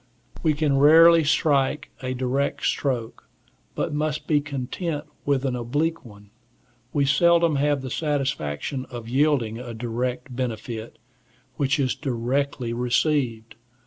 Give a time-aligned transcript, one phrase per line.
[0.41, 3.29] We can rarely strike a direct stroke,
[3.75, 6.31] but must be content with an oblique one;
[6.91, 10.97] we seldom have the satisfaction of yielding a direct benefit,
[11.57, 13.53] which is directly received.